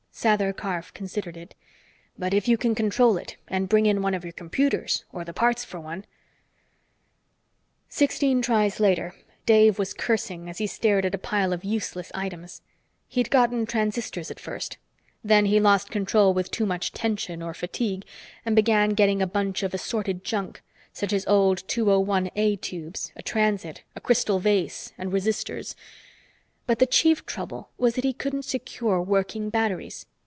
[0.13, 1.55] Sather Karf considered it.
[2.19, 5.33] "But if you can control it and bring in one of your computers or the
[5.33, 6.05] parts for one"
[7.89, 9.15] Sixteen tries later,
[9.47, 12.61] Dave was cursing as he stared at a pile of useless items.
[13.07, 14.77] He'd gotten transistors at first.
[15.23, 18.05] Then he lost control with too much tension or fatigue
[18.45, 20.61] and began getting a bunch of assorted junk,
[20.93, 25.73] such as old 201 A tubes, a transit, a crystal vase and resistors.
[26.67, 30.05] But the chief trouble was that he couldn't secure working batteries.